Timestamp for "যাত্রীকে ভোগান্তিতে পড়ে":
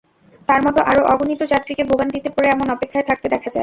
1.51-2.47